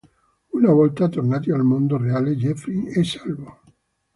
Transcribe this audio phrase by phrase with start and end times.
[0.53, 3.61] Una volta tornati al mondo reale, Jeffrey è salvo.